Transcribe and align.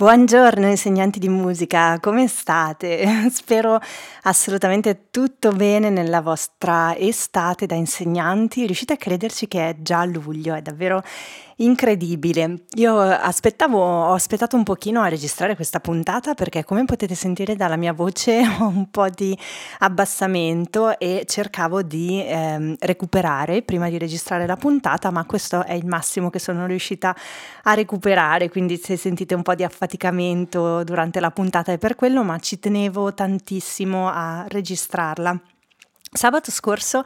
Buongiorno 0.00 0.68
insegnanti 0.68 1.18
di 1.18 1.28
musica, 1.28 1.98
come 1.98 2.28
state? 2.28 3.04
Spero 3.34 3.80
assolutamente 4.22 5.06
tutto 5.10 5.50
bene 5.50 5.90
nella 5.90 6.20
vostra 6.20 6.96
estate 6.96 7.66
da 7.66 7.74
insegnanti. 7.74 8.64
Riuscite 8.64 8.92
a 8.92 8.96
crederci 8.96 9.48
che 9.48 9.70
è 9.70 9.76
già 9.80 10.04
luglio, 10.04 10.54
è 10.54 10.62
davvero 10.62 11.02
incredibile. 11.58 12.64
Io 12.76 12.98
aspettavo, 12.98 13.78
ho 13.78 14.12
aspettato 14.12 14.56
un 14.56 14.62
pochino 14.62 15.00
a 15.00 15.08
registrare 15.08 15.54
questa 15.54 15.80
puntata 15.80 16.34
perché 16.34 16.64
come 16.64 16.84
potete 16.84 17.14
sentire 17.14 17.56
dalla 17.56 17.76
mia 17.76 17.92
voce 17.92 18.42
ho 18.60 18.66
un 18.66 18.90
po' 18.90 19.08
di 19.08 19.36
abbassamento 19.78 20.98
e 20.98 21.24
cercavo 21.26 21.82
di 21.82 22.22
ehm, 22.24 22.76
recuperare 22.80 23.62
prima 23.62 23.88
di 23.88 23.98
registrare 23.98 24.46
la 24.46 24.56
puntata, 24.56 25.10
ma 25.10 25.24
questo 25.24 25.64
è 25.64 25.72
il 25.72 25.86
massimo 25.86 26.30
che 26.30 26.38
sono 26.38 26.66
riuscita 26.66 27.14
a 27.64 27.74
recuperare, 27.74 28.48
quindi 28.48 28.76
se 28.76 28.96
sentite 28.96 29.34
un 29.34 29.42
po' 29.42 29.54
di 29.54 29.64
affaticamento 29.64 30.84
durante 30.84 31.20
la 31.20 31.30
puntata 31.30 31.72
è 31.72 31.78
per 31.78 31.94
quello, 31.94 32.22
ma 32.22 32.38
ci 32.38 32.58
tenevo 32.58 33.14
tantissimo 33.14 34.08
a 34.08 34.44
registrarla. 34.48 35.40
Sabato 36.10 36.50
scorso 36.50 37.02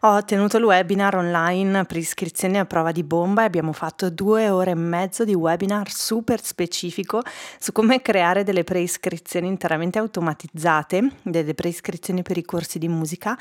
ho 0.00 0.24
tenuto 0.24 0.56
il 0.56 0.64
webinar 0.64 1.14
online 1.16 1.84
per 1.84 1.98
iscrizioni 1.98 2.58
a 2.58 2.64
prova 2.64 2.90
di 2.90 3.04
bomba 3.04 3.42
e 3.42 3.44
abbiamo 3.44 3.72
fatto 3.72 4.08
due 4.08 4.48
ore 4.48 4.70
e 4.70 4.74
mezzo 4.74 5.24
di 5.24 5.34
webinar 5.34 5.90
super 5.90 6.42
specifico 6.42 7.20
su 7.58 7.72
come 7.72 8.00
creare 8.00 8.44
delle 8.44 8.64
preiscrizioni 8.64 9.46
interamente 9.46 9.98
automatizzate, 9.98 11.10
delle 11.22 11.52
preiscrizioni 11.52 12.22
per 12.22 12.38
i 12.38 12.44
corsi 12.44 12.78
di 12.78 12.88
musica 12.88 13.36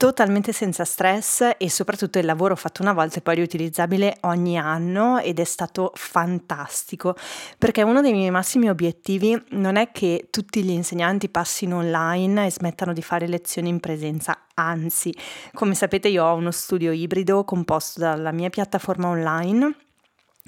totalmente 0.00 0.54
senza 0.54 0.86
stress 0.86 1.46
e 1.58 1.68
soprattutto 1.68 2.18
il 2.18 2.24
lavoro 2.24 2.56
fatto 2.56 2.80
una 2.80 2.94
volta 2.94 3.18
e 3.18 3.20
poi 3.20 3.34
riutilizzabile 3.34 4.16
ogni 4.22 4.58
anno 4.58 5.18
ed 5.18 5.38
è 5.38 5.44
stato 5.44 5.92
fantastico. 5.94 7.14
Perché 7.58 7.82
uno 7.82 8.00
dei 8.00 8.12
miei 8.12 8.30
massimi 8.30 8.70
obiettivi 8.70 9.38
non 9.50 9.76
è 9.76 9.92
che 9.92 10.28
tutti 10.30 10.62
gli 10.62 10.70
insegnanti 10.70 11.28
passino 11.28 11.76
online 11.76 12.46
e 12.46 12.50
smettano 12.50 12.94
di 12.94 13.02
fare 13.02 13.28
lezioni 13.28 13.68
in 13.68 13.78
presenza, 13.78 14.46
anzi, 14.54 15.14
come 15.52 15.74
sapete 15.74 16.08
io 16.08 16.24
ho 16.24 16.34
uno 16.34 16.50
studio 16.50 16.92
ibrido 16.92 17.44
composto 17.44 18.00
dalla 18.00 18.32
mia 18.32 18.48
piattaforma 18.48 19.08
online 19.08 19.89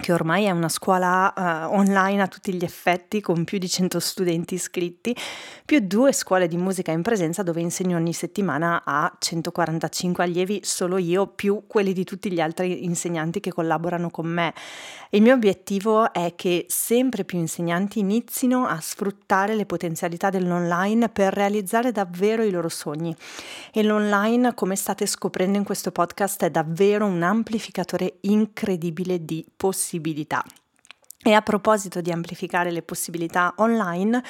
che 0.03 0.13
ormai 0.13 0.47
è 0.47 0.51
una 0.51 0.69
scuola 0.69 1.33
uh, 1.33 1.73
online 1.77 2.23
a 2.23 2.27
tutti 2.27 2.53
gli 2.53 2.65
effetti 2.65 3.21
con 3.21 3.45
più 3.45 3.59
di 3.59 3.69
100 3.69 4.01
studenti 4.01 4.55
iscritti, 4.55 5.15
più 5.65 5.79
due 5.79 6.13
scuole 6.13 6.49
di 6.49 6.57
musica 6.57 6.91
in 6.91 7.03
presenza 7.03 7.45
dove 7.45 7.61
insegno 7.61 7.99
ogni 7.99 8.13
settimana 8.13 8.83
a 8.85 9.15
145 9.17 10.25
allievi, 10.25 10.61
solo 10.65 10.99
io, 10.99 11.29
più 11.29 11.63
quelli 11.69 11.93
di 11.93 12.03
tutti 12.03 12.33
gli 12.33 12.41
altri 12.41 12.85
insegnanti 12.85 13.39
che 13.39 13.53
collaborano 13.53 14.11
con 14.11 14.27
me. 14.27 14.53
Il 15.11 15.23
mio 15.23 15.35
obiettivo 15.35 16.13
è 16.13 16.33
che 16.35 16.67
sempre 16.69 17.25
più 17.25 17.39
insegnanti 17.39 18.01
inizino 18.01 18.67
a 18.67 18.81
sfruttare 18.81 19.55
le 19.55 19.67
potenzialità 19.67 20.31
dell'online 20.31 21.11
per 21.11 21.33
realizzare 21.33 21.93
davvero 21.93 22.43
i 22.43 22.51
loro 22.51 22.69
sogni. 22.69 23.15
E 23.73 23.85
l'online, 23.85 24.53
come 24.55 24.75
state 24.75 25.07
scoprendo 25.07 25.59
in 25.59 25.65
questo 25.65 25.93
podcast, 25.93 26.43
è 26.43 26.51
davvero 26.51 27.07
un 27.07 27.23
amplificatore 27.23 28.17
incredibile 28.23 29.25
di 29.25 29.47
possibilità 29.57 29.91
possibilità. 29.93 30.43
E 31.25 31.33
a 31.35 31.41
proposito 31.41 32.01
di 32.01 32.11
amplificare 32.11 32.73
le 32.73 32.83
possibilità 32.83 33.55
online, 33.59 34.23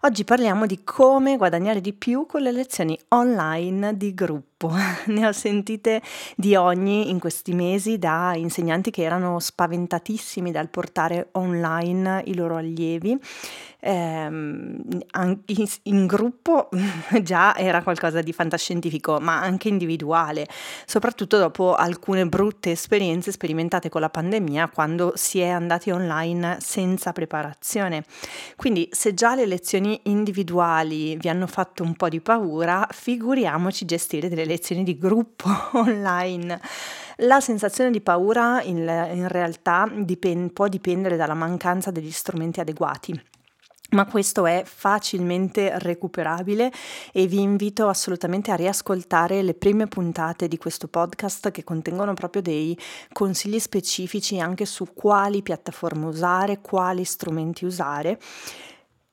oggi 0.00 0.24
parliamo 0.24 0.66
di 0.66 0.82
come 0.82 1.36
guadagnare 1.36 1.80
di 1.80 1.92
più 1.92 2.26
con 2.26 2.42
le 2.42 2.50
lezioni 2.50 2.98
online 3.08 3.96
di 3.96 4.14
gruppo. 4.14 4.49
Ne 5.06 5.26
ho 5.26 5.32
sentite 5.32 6.02
di 6.36 6.54
ogni 6.54 7.10
in 7.10 7.18
questi 7.18 7.52
mesi 7.52 7.98
da 7.98 8.34
insegnanti 8.34 8.90
che 8.90 9.02
erano 9.02 9.38
spaventatissimi 9.38 10.50
dal 10.50 10.68
portare 10.68 11.28
online 11.32 12.22
i 12.26 12.34
loro 12.34 12.56
allievi 12.56 13.18
ehm, 13.80 14.80
in, 15.46 15.66
in 15.84 16.06
gruppo 16.06 16.68
già 17.22 17.56
era 17.56 17.82
qualcosa 17.82 18.20
di 18.20 18.32
fantascientifico, 18.32 19.18
ma 19.20 19.40
anche 19.40 19.68
individuale, 19.68 20.46
soprattutto 20.86 21.38
dopo 21.38 21.74
alcune 21.74 22.26
brutte 22.26 22.70
esperienze 22.70 23.32
sperimentate 23.32 23.88
con 23.88 24.00
la 24.00 24.10
pandemia 24.10 24.68
quando 24.68 25.12
si 25.16 25.40
è 25.40 25.48
andati 25.48 25.90
online 25.90 26.58
senza 26.60 27.12
preparazione. 27.12 28.04
Quindi 28.56 28.88
se 28.92 29.14
già 29.14 29.34
le 29.34 29.46
lezioni 29.46 29.98
individuali 30.04 31.16
vi 31.16 31.28
hanno 31.28 31.46
fatto 31.46 31.82
un 31.82 31.94
po' 31.94 32.08
di 32.08 32.20
paura, 32.20 32.86
figuriamoci 32.90 33.84
gestire 33.84 34.28
delle 34.28 34.44
lezioni 34.50 34.82
di 34.82 34.98
gruppo 34.98 35.48
online. 35.78 36.60
La 37.18 37.40
sensazione 37.40 37.90
di 37.90 38.00
paura 38.00 38.62
in, 38.62 38.78
in 38.78 39.28
realtà 39.28 39.90
dipende, 39.92 40.52
può 40.52 40.68
dipendere 40.68 41.16
dalla 41.16 41.34
mancanza 41.34 41.90
degli 41.90 42.10
strumenti 42.10 42.60
adeguati 42.60 43.22
ma 43.90 44.06
questo 44.06 44.46
è 44.46 44.62
facilmente 44.64 45.76
recuperabile 45.80 46.70
e 47.12 47.26
vi 47.26 47.40
invito 47.40 47.88
assolutamente 47.88 48.52
a 48.52 48.54
riascoltare 48.54 49.42
le 49.42 49.54
prime 49.54 49.88
puntate 49.88 50.46
di 50.46 50.58
questo 50.58 50.86
podcast 50.86 51.50
che 51.50 51.64
contengono 51.64 52.14
proprio 52.14 52.42
dei 52.42 52.78
consigli 53.12 53.58
specifici 53.58 54.38
anche 54.38 54.64
su 54.64 54.92
quali 54.94 55.42
piattaforme 55.42 56.06
usare, 56.06 56.60
quali 56.60 57.02
strumenti 57.04 57.64
usare 57.64 58.18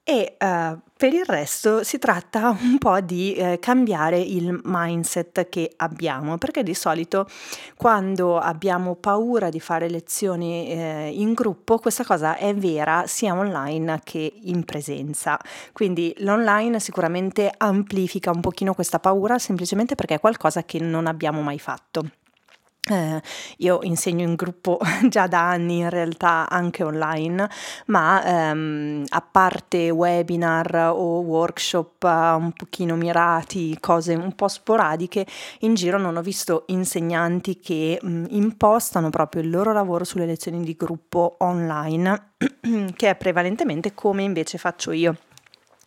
e 0.10 0.38
uh, 0.40 0.80
per 0.96 1.14
il 1.14 1.26
resto 1.26 1.84
si 1.84 2.00
tratta 2.00 2.56
un 2.62 2.78
po' 2.78 3.02
di 3.02 3.34
eh, 3.34 3.60
cambiare 3.60 4.18
il 4.18 4.58
mindset 4.64 5.50
che 5.50 5.74
abbiamo, 5.76 6.38
perché 6.38 6.64
di 6.64 6.74
solito 6.74 7.28
quando 7.76 8.40
abbiamo 8.40 8.96
paura 8.96 9.50
di 9.50 9.60
fare 9.60 9.90
lezioni 9.90 10.70
eh, 10.70 11.12
in 11.14 11.34
gruppo, 11.34 11.78
questa 11.80 12.06
cosa 12.06 12.38
è 12.38 12.56
vera 12.56 13.04
sia 13.06 13.34
online 13.34 14.00
che 14.06 14.32
in 14.44 14.64
presenza. 14.64 15.38
Quindi 15.74 16.16
l'online 16.20 16.80
sicuramente 16.80 17.52
amplifica 17.58 18.32
un 18.32 18.40
pochino 18.40 18.74
questa 18.74 19.00
paura 19.00 19.38
semplicemente 19.40 19.96
perché 19.96 20.16
è 20.16 20.20
qualcosa 20.22 20.64
che 20.64 20.80
non 20.80 21.06
abbiamo 21.06 21.42
mai 21.42 21.60
fatto. 21.60 22.27
Eh, 22.90 23.22
io 23.58 23.80
insegno 23.82 24.26
in 24.26 24.36
gruppo 24.36 24.80
già 25.10 25.28
da 25.28 25.50
anni 25.50 25.80
in 25.80 25.90
realtà 25.90 26.48
anche 26.50 26.84
online, 26.84 27.50
ma 27.88 28.24
ehm, 28.24 29.04
a 29.10 29.22
parte 29.22 29.90
webinar 29.90 30.92
o 30.94 31.20
workshop 31.20 32.04
uh, 32.04 32.38
un 32.38 32.52
pochino 32.54 32.96
mirati, 32.96 33.78
cose 33.80 34.16
un 34.16 34.34
po' 34.36 34.48
sporadiche, 34.48 35.26
in 35.60 35.74
giro 35.74 35.98
non 35.98 36.16
ho 36.16 36.22
visto 36.22 36.64
insegnanti 36.68 37.60
che 37.60 38.00
mh, 38.02 38.26
impostano 38.30 39.10
proprio 39.10 39.42
il 39.42 39.50
loro 39.50 39.74
lavoro 39.74 40.06
sulle 40.06 40.26
lezioni 40.26 40.64
di 40.64 40.76
gruppo 40.78 41.36
online, 41.40 42.32
che 42.96 43.10
è 43.10 43.16
prevalentemente 43.16 43.94
come 43.94 44.24
invece 44.24 44.58
faccio 44.58 44.92
io. 44.92 45.16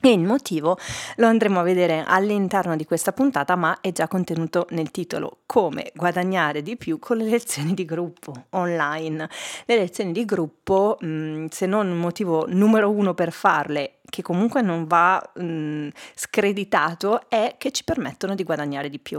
E 0.02 0.12
il 0.12 0.20
motivo 0.24 0.78
lo 1.16 1.26
andremo 1.26 1.60
a 1.60 1.62
vedere 1.62 2.04
all'interno 2.06 2.74
di 2.74 2.86
questa 2.86 3.12
puntata, 3.12 3.54
ma 3.54 3.80
è 3.82 3.92
già 3.92 4.08
contenuto 4.08 4.66
nel 4.70 4.90
titolo 4.90 5.40
Come 5.44 5.92
guadagnare 5.94 6.62
di 6.62 6.78
più 6.78 6.98
con 6.98 7.18
le 7.18 7.24
lezioni 7.24 7.74
di 7.74 7.84
gruppo 7.84 8.46
online. 8.50 9.28
Le 9.66 9.76
lezioni 9.76 10.12
di 10.12 10.24
gruppo, 10.24 10.96
mm, 11.04 11.48
se 11.50 11.66
non 11.66 11.90
un 11.90 11.98
motivo 11.98 12.46
numero 12.48 12.90
uno 12.90 13.12
per 13.12 13.30
farle, 13.30 13.98
che 14.08 14.22
comunque 14.22 14.62
non 14.62 14.86
va 14.86 15.22
mh, 15.34 15.44
mm, 15.44 15.88
screditato, 16.14 17.28
è 17.28 17.56
che 17.58 17.70
ci 17.70 17.84
permettono 17.84 18.34
di 18.34 18.42
guadagnare 18.42 18.88
di 18.88 18.98
più. 18.98 19.18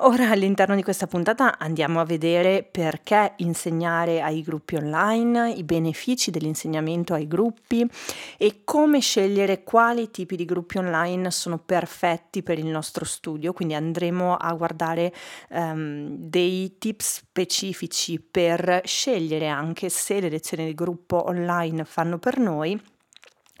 Ora 0.00 0.28
all'interno 0.28 0.74
di 0.74 0.82
questa 0.82 1.06
puntata 1.06 1.56
andiamo 1.58 2.00
a 2.00 2.04
vedere 2.04 2.62
perché 2.70 3.32
insegnare 3.36 4.20
ai 4.20 4.42
gruppi 4.42 4.74
online, 4.74 5.52
i 5.52 5.64
benefici 5.64 6.30
dell'insegnamento 6.30 7.14
ai 7.14 7.26
gruppi 7.26 7.88
e 8.36 8.60
come 8.64 9.00
scegliere 9.00 9.64
quali 9.64 10.10
tipi 10.10 10.36
di 10.36 10.44
gruppi 10.44 10.76
online 10.76 11.30
sono 11.30 11.56
perfetti 11.56 12.42
per 12.42 12.58
il 12.58 12.66
nostro 12.66 13.06
studio. 13.06 13.54
Quindi 13.54 13.72
andremo 13.72 14.36
a 14.36 14.52
guardare 14.52 15.14
um, 15.48 16.14
dei 16.14 16.76
tips 16.76 17.24
specifici 17.30 18.20
per 18.20 18.82
scegliere 18.84 19.48
anche 19.48 19.88
se 19.88 20.20
le 20.20 20.28
lezioni 20.28 20.66
di 20.66 20.74
gruppo 20.74 21.26
online 21.26 21.86
fanno 21.86 22.18
per 22.18 22.38
noi 22.38 22.78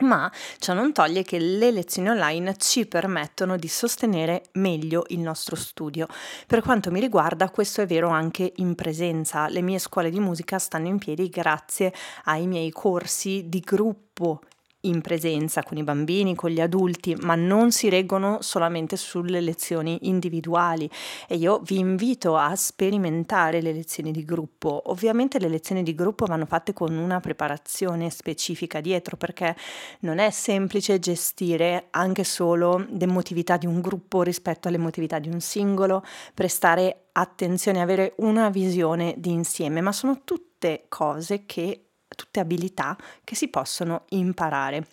ma 0.00 0.30
ciò 0.58 0.74
non 0.74 0.92
toglie 0.92 1.22
che 1.22 1.38
le 1.38 1.70
lezioni 1.70 2.10
online 2.10 2.56
ci 2.56 2.86
permettono 2.86 3.56
di 3.56 3.68
sostenere 3.68 4.44
meglio 4.52 5.04
il 5.08 5.20
nostro 5.20 5.56
studio. 5.56 6.06
Per 6.46 6.60
quanto 6.62 6.90
mi 6.90 7.00
riguarda, 7.00 7.50
questo 7.50 7.80
è 7.80 7.86
vero 7.86 8.08
anche 8.08 8.52
in 8.56 8.74
presenza. 8.74 9.48
Le 9.48 9.62
mie 9.62 9.78
scuole 9.78 10.10
di 10.10 10.20
musica 10.20 10.58
stanno 10.58 10.88
in 10.88 10.98
piedi 10.98 11.28
grazie 11.28 11.92
ai 12.24 12.46
miei 12.46 12.70
corsi 12.70 13.48
di 13.48 13.60
gruppo 13.60 14.40
in 14.88 15.00
presenza 15.00 15.62
con 15.62 15.76
i 15.76 15.82
bambini, 15.82 16.34
con 16.34 16.50
gli 16.50 16.60
adulti, 16.60 17.14
ma 17.14 17.34
non 17.34 17.72
si 17.72 17.88
reggono 17.88 18.38
solamente 18.40 18.96
sulle 18.96 19.40
lezioni 19.40 19.98
individuali 20.02 20.88
e 21.28 21.36
io 21.36 21.60
vi 21.60 21.78
invito 21.78 22.36
a 22.36 22.54
sperimentare 22.56 23.60
le 23.60 23.72
lezioni 23.72 24.10
di 24.10 24.24
gruppo. 24.24 24.82
Ovviamente 24.86 25.38
le 25.38 25.48
lezioni 25.48 25.82
di 25.82 25.94
gruppo 25.94 26.26
vanno 26.26 26.46
fatte 26.46 26.72
con 26.72 26.96
una 26.96 27.20
preparazione 27.20 28.10
specifica 28.10 28.80
dietro 28.80 29.16
perché 29.16 29.56
non 30.00 30.18
è 30.18 30.30
semplice 30.30 30.98
gestire 30.98 31.86
anche 31.90 32.24
solo 32.24 32.86
l'emotività 32.90 33.56
di 33.56 33.66
un 33.66 33.80
gruppo 33.80 34.22
rispetto 34.22 34.68
all'emotività 34.68 35.18
di 35.18 35.28
un 35.28 35.40
singolo, 35.40 36.04
prestare 36.34 37.06
attenzione, 37.12 37.80
avere 37.80 38.14
una 38.18 38.50
visione 38.50 39.14
di 39.16 39.30
insieme, 39.30 39.80
ma 39.80 39.92
sono 39.92 40.20
tutte 40.24 40.84
cose 40.88 41.44
che 41.46 41.85
tutte 42.14 42.40
abilità 42.40 42.96
che 43.24 43.34
si 43.34 43.48
possono 43.48 44.04
imparare. 44.10 44.86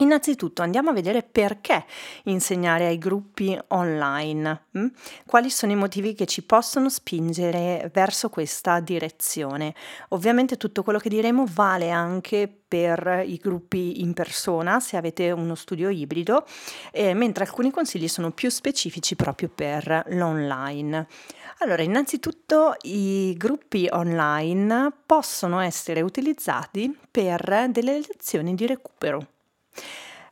Innanzitutto 0.00 0.62
andiamo 0.62 0.88
a 0.88 0.94
vedere 0.94 1.22
perché 1.22 1.84
insegnare 2.24 2.86
ai 2.86 2.96
gruppi 2.96 3.58
online, 3.68 4.64
hm? 4.70 4.86
quali 5.26 5.50
sono 5.50 5.72
i 5.72 5.76
motivi 5.76 6.14
che 6.14 6.24
ci 6.24 6.42
possono 6.42 6.88
spingere 6.88 7.90
verso 7.92 8.30
questa 8.30 8.80
direzione. 8.80 9.74
Ovviamente 10.08 10.56
tutto 10.56 10.82
quello 10.82 10.98
che 10.98 11.10
diremo 11.10 11.44
vale 11.46 11.90
anche 11.90 12.50
per 12.66 13.24
i 13.26 13.36
gruppi 13.36 14.00
in 14.00 14.14
persona 14.14 14.80
se 14.80 14.96
avete 14.96 15.32
uno 15.32 15.54
studio 15.54 15.90
ibrido, 15.90 16.46
eh, 16.92 17.12
mentre 17.12 17.44
alcuni 17.44 17.70
consigli 17.70 18.08
sono 18.08 18.30
più 18.30 18.48
specifici 18.48 19.16
proprio 19.16 19.50
per 19.54 20.04
l'online. 20.08 21.06
Allora, 21.58 21.82
innanzitutto 21.82 22.74
i 22.82 23.34
gruppi 23.36 23.86
online 23.90 24.92
possono 25.04 25.60
essere 25.60 26.00
utilizzati 26.00 26.96
per 27.10 27.66
delle 27.70 27.96
lezioni 27.98 28.54
di 28.54 28.66
recupero. 28.66 29.26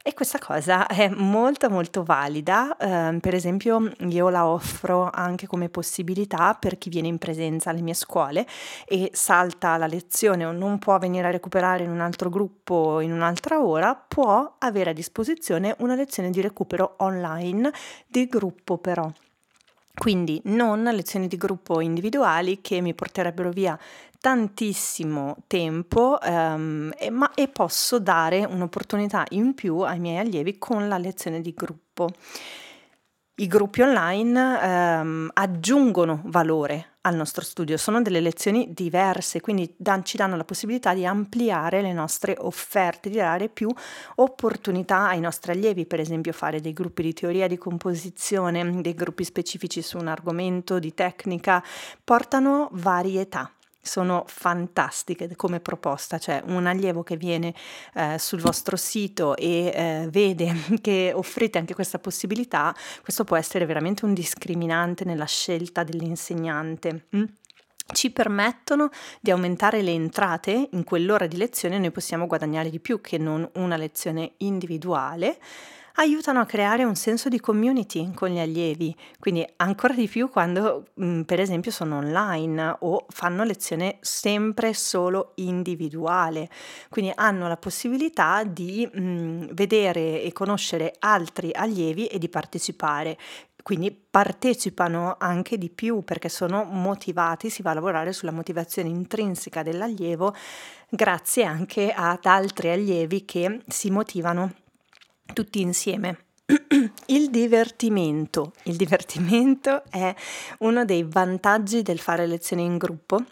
E 0.08 0.14
questa 0.14 0.38
cosa 0.38 0.87
è 0.88 1.08
molto 1.08 1.69
molto 1.69 2.02
valida, 2.02 2.76
ehm, 2.79 3.19
per 3.20 3.35
esempio 3.35 3.93
io 4.08 4.31
la 4.31 4.46
offro 4.46 5.11
anche 5.12 5.46
come 5.46 5.69
possibilità 5.69 6.55
per 6.55 6.79
chi 6.79 6.88
viene 6.88 7.08
in 7.08 7.19
presenza 7.19 7.69
alle 7.69 7.82
mie 7.82 7.93
scuole 7.93 8.46
e 8.87 9.11
salta 9.12 9.76
la 9.76 9.87
lezione 9.87 10.46
o 10.46 10.52
non 10.52 10.79
può 10.79 10.96
venire 10.99 11.29
a 11.29 11.31
recuperare 11.31 11.85
in 11.85 11.90
un 11.90 12.00
altro 12.00 12.31
gruppo 12.31 13.00
in 13.00 13.12
un'altra 13.12 13.61
ora, 13.61 13.94
può 13.94 14.55
avere 14.58 14.90
a 14.90 14.94
disposizione 14.94 15.75
una 15.81 15.94
lezione 15.94 16.31
di 16.31 16.40
recupero 16.40 16.94
online 16.99 17.70
di 18.06 18.26
gruppo 18.26 18.79
però. 18.79 19.11
Quindi 19.99 20.41
non 20.45 20.85
lezioni 20.85 21.27
di 21.27 21.37
gruppo 21.37 21.81
individuali 21.81 22.61
che 22.61 22.81
mi 22.81 22.95
porterebbero 22.95 23.50
via 23.50 23.79
tantissimo 24.21 25.37
tempo 25.47 26.21
ehm, 26.21 26.93
e, 26.97 27.11
ma, 27.11 27.33
e 27.35 27.49
posso 27.49 27.99
dare 27.99 28.45
un'opportunità 28.45 29.25
in 29.31 29.55
più 29.55 29.81
ai 29.81 29.99
miei 29.99 30.19
allievi 30.19 30.59
con 30.59 30.89
la 30.89 30.99
lezione 30.99 31.41
di 31.41 31.53
gruppo. 31.55 32.11
I 33.40 33.46
gruppi 33.46 33.82
online 33.82 34.61
ehm, 34.61 35.31
aggiungono 35.32 36.23
valore 36.25 36.96
al 37.02 37.14
nostro 37.14 37.44
studio, 37.44 37.76
sono 37.76 38.02
delle 38.02 38.19
lezioni 38.19 38.73
diverse, 38.75 39.40
quindi 39.40 39.73
dan, 39.76 40.05
ci 40.05 40.17
danno 40.17 40.37
la 40.37 40.43
possibilità 40.43 40.93
di 40.93 41.06
ampliare 41.06 41.81
le 41.81 41.93
nostre 41.93 42.35
offerte, 42.37 43.08
di 43.08 43.19
dare 43.19 43.49
più 43.49 43.70
opportunità 44.17 45.06
ai 45.06 45.20
nostri 45.20 45.52
allievi, 45.52 45.87
per 45.87 46.00
esempio 46.00 46.32
fare 46.32 46.61
dei 46.61 46.73
gruppi 46.73 47.02
di 47.02 47.12
teoria 47.12 47.46
di 47.46 47.56
composizione, 47.56 48.81
dei 48.81 48.94
gruppi 48.94 49.23
specifici 49.23 49.82
su 49.82 49.99
un 49.99 50.08
argomento 50.08 50.81
di 50.81 50.93
tecnica, 50.93 51.62
portano 52.02 52.69
varietà 52.73 53.52
sono 53.81 54.25
fantastiche 54.27 55.35
come 55.37 55.61
proposta, 55.61 56.19
cioè 56.19 56.43
un 56.47 56.67
allievo 56.67 57.03
che 57.03 57.17
viene 57.17 57.55
eh, 57.95 58.19
sul 58.19 58.41
vostro 58.41 58.77
sito 58.77 59.37
e 59.37 59.73
eh, 59.75 60.09
vede 60.11 60.55
che 60.81 61.13
offrite 61.15 61.59
anche 61.59 61.75
questa 61.75 61.99
possibilità, 61.99 62.75
questo 63.03 63.25
può 63.25 63.37
essere 63.37 63.67
veramente 63.67 64.05
un 64.05 64.15
discriminante 64.15 65.05
nella 65.05 65.27
scelta 65.27 65.83
dell'insegnante. 65.85 67.07
Mm? 67.17 67.25
ci 67.91 68.11
permettono 68.11 68.91
di 69.19 69.31
aumentare 69.31 69.81
le 69.81 69.93
entrate 69.93 70.69
in 70.73 70.85
quell'ora 70.85 71.27
di 71.27 71.39
lezione, 71.39 71.79
noi 71.79 71.91
possiamo 71.91 72.27
guadagnare 72.27 72.69
di 72.69 72.81
più 72.81 73.01
che 73.01 73.17
non 73.17 73.49
una 73.55 73.77
lezione 73.77 74.33
individuale 74.39 75.39
aiutano 75.99 76.41
a 76.41 76.47
creare 76.47 76.85
un 76.85 76.95
senso 76.95 77.29
di 77.29 77.41
community 77.41 78.12
con 78.15 78.29
gli 78.29 78.39
allievi, 78.39 78.95
quindi 79.19 79.45
ancora 79.56 79.95
di 79.95 80.06
più 80.06 80.31
quando 80.31 80.87
mm, 81.00 81.23
per 81.23 81.41
esempio 81.41 81.73
sono 81.73 81.97
online 81.97 82.77
o 82.81 83.05
fanno 83.09 83.43
lezione 83.43 83.99
sempre 84.00 84.75
solo 84.75 85.33
individuale, 85.37 86.49
quindi 86.89 87.12
hanno 87.15 87.49
la 87.49 87.56
possibilità 87.56 88.45
di 88.45 88.89
mh, 88.91 89.00
mm, 89.00 89.43
vedere 89.53 90.23
e 90.23 90.33
conoscere 90.33 90.95
altri 91.00 91.50
allievi 91.53 92.06
e 92.06 92.19
di 92.19 92.29
partecipare. 92.29 93.19
Quindi 93.61 93.91
partecipano 93.93 95.17
anche 95.19 95.59
di 95.59 95.69
più 95.69 96.03
perché 96.03 96.31
sono 96.31 96.65
motivati, 96.65 97.50
si 97.50 97.61
va 97.61 97.73
a 97.73 97.75
lavorare 97.75 98.15
sulla 98.15 98.31
motivazione 98.31 98.89
intrinseca 98.89 99.62
dell'allievo 99.62 100.35
grazie 100.89 101.45
anche 101.45 101.93
ad 101.93 102.25
altri 102.25 102.71
allievi 102.71 103.27
che 103.27 103.61
si 103.67 103.91
motivano 103.91 104.55
tutti 105.33 105.61
insieme. 105.61 106.25
Il 107.07 107.31
divertimento. 107.31 108.53
Il 108.65 108.77
divertimento 108.77 109.83
è 109.91 110.15
uno 110.61 110.85
dei 110.85 111.05
vantaggi 111.05 111.83
del 111.83 111.99
fare 111.99 112.27
lezioni 112.27 112.65
in 112.65 112.79
gruppo. 112.79 113.23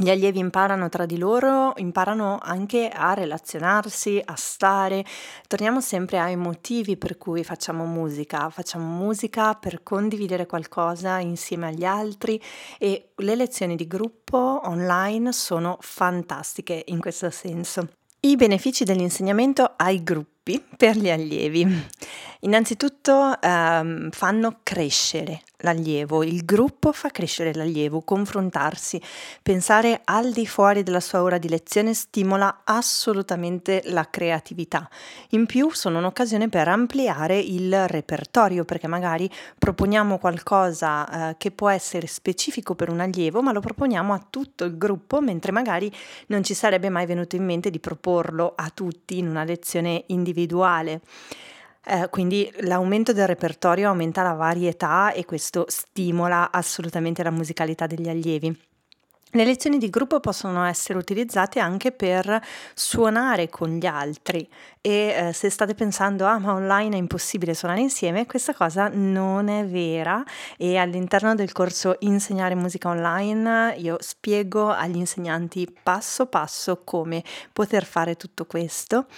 Gli 0.00 0.10
allievi 0.10 0.38
imparano 0.38 0.88
tra 0.88 1.06
di 1.06 1.18
loro, 1.18 1.72
imparano 1.78 2.38
anche 2.40 2.88
a 2.88 3.14
relazionarsi, 3.14 4.22
a 4.24 4.36
stare. 4.36 5.04
Torniamo 5.48 5.80
sempre 5.80 6.20
ai 6.20 6.36
motivi 6.36 6.96
per 6.96 7.18
cui 7.18 7.42
facciamo 7.42 7.84
musica. 7.84 8.48
Facciamo 8.48 8.86
musica 8.86 9.54
per 9.54 9.82
condividere 9.82 10.46
qualcosa 10.46 11.18
insieme 11.18 11.66
agli 11.66 11.84
altri 11.84 12.40
e 12.78 13.10
le 13.16 13.34
lezioni 13.34 13.74
di 13.74 13.88
gruppo 13.88 14.60
online 14.62 15.32
sono 15.32 15.78
fantastiche 15.80 16.84
in 16.86 17.00
questo 17.00 17.28
senso. 17.30 17.88
I 18.20 18.36
benefici 18.36 18.84
dell'insegnamento 18.84 19.74
ai 19.76 20.04
gruppi 20.04 20.37
gruppi 20.48 20.64
per 20.76 20.96
gli 20.96 21.10
allievi. 21.10 21.86
Innanzitutto 22.42 23.40
ehm, 23.40 24.10
fanno 24.10 24.60
crescere 24.62 25.42
l'allievo, 25.62 26.22
il 26.22 26.44
gruppo 26.44 26.92
fa 26.92 27.10
crescere 27.10 27.52
l'allievo, 27.52 28.02
confrontarsi, 28.02 29.02
pensare 29.42 30.02
al 30.04 30.30
di 30.30 30.46
fuori 30.46 30.84
della 30.84 31.00
sua 31.00 31.20
ora 31.20 31.36
di 31.36 31.48
lezione 31.48 31.94
stimola 31.94 32.60
assolutamente 32.62 33.82
la 33.86 34.08
creatività. 34.08 34.88
In 35.30 35.46
più 35.46 35.70
sono 35.72 35.98
un'occasione 35.98 36.48
per 36.48 36.68
ampliare 36.68 37.40
il 37.40 37.88
repertorio 37.88 38.64
perché 38.64 38.86
magari 38.86 39.28
proponiamo 39.58 40.18
qualcosa 40.18 41.30
eh, 41.30 41.36
che 41.38 41.50
può 41.50 41.68
essere 41.68 42.06
specifico 42.06 42.76
per 42.76 42.88
un 42.88 43.00
allievo 43.00 43.42
ma 43.42 43.50
lo 43.50 43.58
proponiamo 43.58 44.12
a 44.12 44.24
tutto 44.30 44.62
il 44.62 44.78
gruppo 44.78 45.20
mentre 45.20 45.50
magari 45.50 45.90
non 46.28 46.44
ci 46.44 46.54
sarebbe 46.54 46.88
mai 46.88 47.06
venuto 47.06 47.34
in 47.34 47.44
mente 47.44 47.70
di 47.70 47.80
proporlo 47.80 48.52
a 48.54 48.70
tutti 48.72 49.18
in 49.18 49.26
una 49.26 49.42
lezione 49.42 50.04
individuale 50.06 50.37
individuale. 50.38 51.00
Eh, 51.84 52.08
quindi 52.10 52.52
l'aumento 52.60 53.12
del 53.12 53.26
repertorio 53.26 53.88
aumenta 53.88 54.22
la 54.22 54.34
varietà 54.34 55.12
e 55.12 55.24
questo 55.24 55.64
stimola 55.68 56.50
assolutamente 56.52 57.22
la 57.22 57.30
musicalità 57.30 57.86
degli 57.86 58.08
allievi. 58.08 58.66
Le 59.32 59.44
lezioni 59.44 59.76
di 59.76 59.90
gruppo 59.90 60.20
possono 60.20 60.64
essere 60.64 60.98
utilizzate 60.98 61.60
anche 61.60 61.92
per 61.92 62.42
suonare 62.72 63.50
con 63.50 63.76
gli 63.76 63.84
altri 63.84 64.48
e 64.80 65.28
eh, 65.28 65.32
se 65.34 65.50
state 65.50 65.74
pensando 65.74 66.24
ah 66.24 66.38
ma 66.38 66.54
online 66.54 66.96
è 66.96 66.98
impossibile 66.98 67.52
suonare 67.52 67.80
insieme, 67.80 68.24
questa 68.24 68.54
cosa 68.54 68.88
non 68.90 69.48
è 69.48 69.66
vera 69.66 70.24
e 70.56 70.78
all'interno 70.78 71.34
del 71.34 71.52
corso 71.52 71.96
Insegnare 72.00 72.54
musica 72.54 72.88
online 72.88 73.74
io 73.76 73.98
spiego 74.00 74.70
agli 74.70 74.96
insegnanti 74.96 75.76
passo 75.82 76.24
passo 76.24 76.80
come 76.82 77.22
poter 77.52 77.84
fare 77.84 78.16
tutto 78.16 78.46
questo 78.46 79.08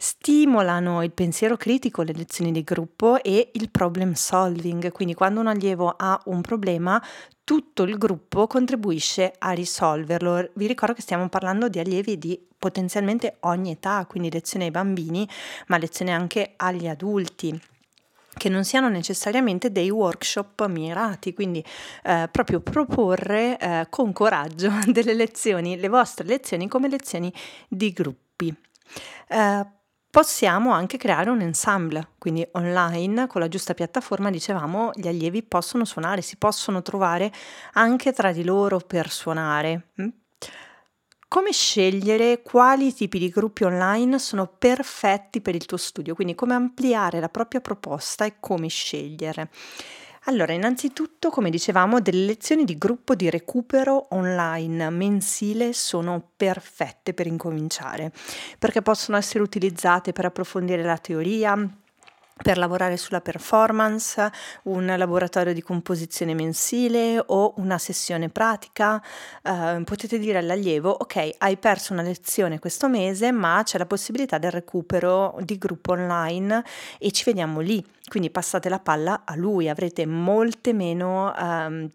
stimolano 0.00 1.02
il 1.02 1.10
pensiero 1.10 1.56
critico, 1.56 2.02
le 2.02 2.12
lezioni 2.12 2.52
di 2.52 2.62
gruppo 2.62 3.20
e 3.20 3.50
il 3.54 3.68
problem 3.68 4.12
solving, 4.12 4.92
quindi 4.92 5.14
quando 5.14 5.40
un 5.40 5.48
allievo 5.48 5.92
ha 5.96 6.20
un 6.26 6.40
problema 6.40 7.02
tutto 7.42 7.82
il 7.82 7.98
gruppo 7.98 8.46
contribuisce 8.46 9.32
a 9.38 9.50
risolverlo. 9.50 10.50
Vi 10.54 10.66
ricordo 10.68 10.94
che 10.94 11.02
stiamo 11.02 11.28
parlando 11.28 11.68
di 11.68 11.80
allievi 11.80 12.16
di 12.16 12.40
potenzialmente 12.56 13.38
ogni 13.40 13.72
età, 13.72 14.06
quindi 14.06 14.30
lezioni 14.30 14.66
ai 14.66 14.70
bambini, 14.70 15.28
ma 15.66 15.78
lezioni 15.78 16.12
anche 16.12 16.52
agli 16.56 16.86
adulti 16.86 17.60
che 18.38 18.48
non 18.48 18.64
siano 18.64 18.88
necessariamente 18.88 19.72
dei 19.72 19.90
workshop 19.90 20.64
mirati, 20.68 21.34
quindi 21.34 21.64
eh, 22.04 22.28
proprio 22.30 22.60
proporre 22.60 23.58
eh, 23.58 23.86
con 23.90 24.12
coraggio 24.12 24.70
delle 24.86 25.14
lezioni, 25.14 25.76
le 25.76 25.88
vostre 25.88 26.24
lezioni 26.24 26.68
come 26.68 26.88
lezioni 26.88 27.32
di 27.68 27.92
gruppi. 27.92 28.54
Eh, 29.26 29.66
Possiamo 30.10 30.72
anche 30.72 30.96
creare 30.96 31.28
un 31.28 31.42
ensemble, 31.42 32.12
quindi 32.16 32.46
online 32.52 33.26
con 33.26 33.42
la 33.42 33.48
giusta 33.48 33.74
piattaforma, 33.74 34.30
dicevamo, 34.30 34.90
gli 34.94 35.06
allievi 35.06 35.42
possono 35.42 35.84
suonare, 35.84 36.22
si 36.22 36.36
possono 36.36 36.80
trovare 36.80 37.30
anche 37.74 38.12
tra 38.14 38.32
di 38.32 38.42
loro 38.42 38.78
per 38.78 39.10
suonare. 39.10 39.88
Mm? 40.00 40.08
Come 41.28 41.52
scegliere 41.52 42.40
quali 42.40 42.94
tipi 42.94 43.18
di 43.18 43.28
gruppi 43.28 43.64
online 43.64 44.18
sono 44.18 44.46
perfetti 44.46 45.42
per 45.42 45.54
il 45.54 45.66
tuo 45.66 45.76
studio, 45.76 46.14
quindi 46.14 46.34
come 46.34 46.54
ampliare 46.54 47.20
la 47.20 47.28
propria 47.28 47.60
proposta 47.60 48.24
e 48.24 48.36
come 48.40 48.68
scegliere. 48.68 49.50
Allora, 50.28 50.52
innanzitutto, 50.52 51.30
come 51.30 51.48
dicevamo, 51.48 52.00
delle 52.00 52.26
lezioni 52.26 52.64
di 52.64 52.76
gruppo 52.76 53.14
di 53.14 53.30
recupero 53.30 54.08
online 54.10 54.90
mensile 54.90 55.72
sono 55.72 56.22
perfette 56.36 57.14
per 57.14 57.26
incominciare, 57.26 58.12
perché 58.58 58.82
possono 58.82 59.16
essere 59.16 59.42
utilizzate 59.42 60.12
per 60.12 60.26
approfondire 60.26 60.82
la 60.82 60.98
teoria, 60.98 61.56
per 62.42 62.56
lavorare 62.58 62.96
sulla 62.96 63.20
performance, 63.20 64.30
un 64.64 64.86
laboratorio 64.96 65.52
di 65.52 65.62
composizione 65.62 66.34
mensile 66.34 67.22
o 67.24 67.54
una 67.56 67.78
sessione 67.78 68.28
pratica. 68.28 69.02
Eh, 69.42 69.82
potete 69.84 70.18
dire 70.18 70.38
all'allievo, 70.38 70.90
ok, 70.90 71.30
hai 71.38 71.56
perso 71.56 71.92
una 71.92 72.02
lezione 72.02 72.58
questo 72.58 72.88
mese, 72.88 73.32
ma 73.32 73.60
c'è 73.64 73.78
la 73.78 73.86
possibilità 73.86 74.38
del 74.38 74.50
recupero 74.50 75.36
di 75.40 75.58
gruppo 75.58 75.92
online 75.92 76.64
e 76.98 77.10
ci 77.10 77.24
vediamo 77.24 77.60
lì. 77.60 77.84
Quindi 78.08 78.30
passate 78.30 78.70
la 78.70 78.78
palla 78.78 79.22
a 79.26 79.36
lui, 79.36 79.68
avrete 79.68 80.06
molte 80.06 80.72
meno 80.72 81.34
ehm, 81.36 81.90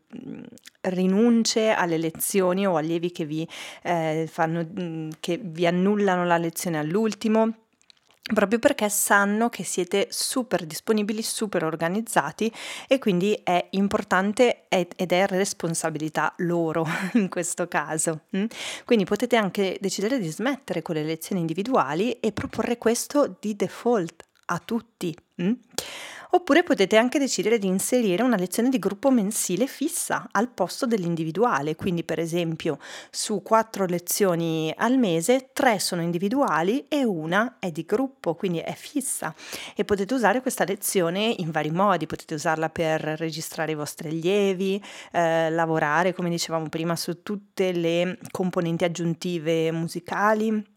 rinunce 0.82 1.72
alle 1.72 1.98
lezioni 1.98 2.68
o 2.68 2.76
allievi 2.76 3.12
che 3.12 3.26
vi, 3.26 3.48
eh, 3.82 4.30
fanno, 4.32 4.68
che 5.20 5.40
vi 5.42 5.66
annullano 5.66 6.24
la 6.24 6.38
lezione 6.38 6.78
all'ultimo 6.78 7.63
proprio 8.34 8.58
perché 8.58 8.88
sanno 8.88 9.50
che 9.50 9.64
siete 9.64 10.08
super 10.10 10.66
disponibili, 10.66 11.22
super 11.22 11.66
organizzati 11.66 12.52
e 12.88 12.98
quindi 12.98 13.38
è 13.44 13.68
importante 13.72 14.66
ed 14.70 15.12
è 15.12 15.28
responsabilità 15.28 16.34
loro 16.38 16.86
in 17.14 17.28
questo 17.28 17.68
caso. 17.68 18.22
Mm? 18.36 18.46
Quindi 18.86 19.04
potete 19.04 19.36
anche 19.36 19.78
decidere 19.82 20.20
di 20.20 20.30
smettere 20.30 20.82
con 20.82 20.96
le 20.96 21.04
lezioni 21.04 21.42
individuali 21.42 22.14
e 22.20 22.32
proporre 22.32 22.78
questo 22.78 23.36
di 23.40 23.56
default 23.56 24.24
a 24.54 24.62
tutti. 24.64 25.16
Mm? 25.42 25.54
Oppure 26.36 26.64
potete 26.64 26.98
anche 26.98 27.20
decidere 27.20 27.60
di 27.60 27.68
inserire 27.68 28.24
una 28.24 28.38
lezione 28.38 28.70
di 28.70 28.80
gruppo 28.80 29.12
mensile 29.12 29.68
fissa 29.68 30.30
al 30.32 30.50
posto 30.50 30.88
dell'individuale, 30.88 31.76
quindi 31.76 32.04
per 32.04 32.18
esempio 32.18 32.80
su 33.12 33.44
quattro 33.44 33.86
lezioni 33.86 34.74
al 34.76 34.98
mese, 34.98 35.52
tre 35.54 35.78
sono 35.78 36.02
individuali 36.02 36.86
e 36.88 37.04
una 37.04 37.58
è 37.60 37.70
di 37.70 37.84
gruppo, 37.86 38.34
quindi 38.34 38.58
è 38.58 38.74
fissa. 38.74 39.32
E 39.76 39.86
potete 39.86 40.16
usare 40.16 40.42
questa 40.42 40.64
lezione 40.64 41.36
in 41.38 41.52
vari 41.52 41.70
modi, 41.70 42.08
potete 42.08 42.34
usarla 42.34 42.70
per 42.70 43.02
registrare 43.02 43.74
i 43.74 43.76
vostri 43.76 44.08
allievi, 44.08 44.84
eh, 45.12 45.52
lavorare, 45.52 46.14
come 46.14 46.32
dicevamo 46.32 46.68
prima, 46.68 46.96
su 46.96 47.22
tutte 47.22 47.72
le 47.72 48.18
componenti 48.32 48.84
aggiuntive 48.84 49.72
musicali 49.72 50.73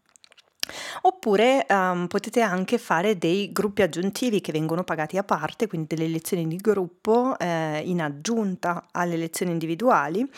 Oppure 1.01 1.65
um, 1.69 2.07
potete 2.07 2.41
anche 2.41 2.77
fare 2.77 3.17
dei 3.17 3.51
gruppi 3.51 3.81
aggiuntivi 3.81 4.41
che 4.41 4.51
vengono 4.51 4.83
pagati 4.83 5.17
a 5.17 5.23
parte, 5.23 5.67
quindi 5.67 5.95
delle 5.95 6.07
lezioni 6.07 6.47
di 6.47 6.57
gruppo 6.57 7.37
eh, 7.39 7.81
in 7.85 8.01
aggiunta 8.01 8.87
alle 8.91 9.17
lezioni 9.17 9.51
individuali 9.51 10.29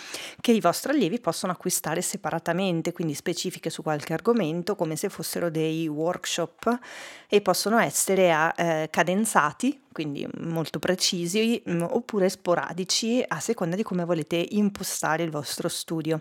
che 0.42 0.52
i 0.52 0.60
vostri 0.60 0.92
allievi 0.92 1.20
possono 1.20 1.52
acquistare 1.52 2.02
separatamente, 2.02 2.94
quindi 2.94 3.14
specifiche 3.14 3.70
su 3.70 3.82
qualche 3.82 4.14
argomento, 4.14 4.76
come 4.76 4.96
se 4.96 5.10
fossero 5.10 5.50
dei 5.50 5.88
workshop 5.88 6.80
e 7.28 7.42
possono 7.42 7.80
essere 7.80 8.54
eh, 8.56 8.88
cadenzati 8.90 9.80
quindi 9.92 10.28
molto 10.40 10.80
precisi, 10.80 11.62
mm, 11.68 11.82
oppure 11.82 12.30
sporadici 12.30 13.24
a 13.28 13.40
seconda 13.40 13.76
di 13.76 13.84
come 13.84 14.06
volete 14.06 14.46
impostare 14.52 15.24
il 15.24 15.32
vostro 15.32 15.68
studio. 15.68 16.20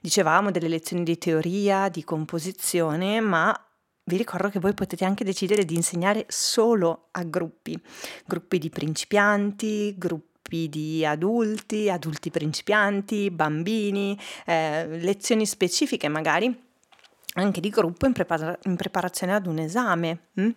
Dicevamo 0.00 0.50
delle 0.50 0.68
lezioni 0.68 1.02
di 1.02 1.18
teoria, 1.18 1.88
di 1.88 2.04
composizione, 2.04 3.20
ma 3.20 3.58
vi 4.06 4.16
ricordo 4.16 4.50
che 4.50 4.58
voi 4.58 4.74
potete 4.74 5.04
anche 5.04 5.24
decidere 5.24 5.64
di 5.64 5.76
insegnare 5.76 6.26
solo 6.28 7.08
a 7.12 7.22
gruppi, 7.24 7.80
gruppi 8.26 8.58
di 8.58 8.68
principianti, 8.68 9.94
gruppi 9.96 10.68
di 10.68 11.06
adulti, 11.06 11.88
adulti 11.88 12.30
principianti, 12.30 13.30
bambini, 13.30 14.18
eh, 14.44 14.86
lezioni 14.98 15.46
specifiche 15.46 16.08
magari 16.08 16.72
anche 17.34 17.60
di 17.60 17.68
gruppo 17.68 18.06
in, 18.06 18.12
prepara- 18.12 18.58
in 18.64 18.76
preparazione 18.76 19.34
ad 19.34 19.46
un 19.46 19.58
esame. 19.58 20.28
Hm? 20.34 20.50